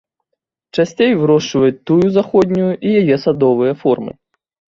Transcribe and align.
Часцей 0.77 1.11
вырошчваюць 1.19 1.83
тую 1.89 2.07
заходнюю 2.17 2.71
і 2.71 2.89
яе 3.01 3.15
садовыя 3.27 3.73
формы. 3.85 4.11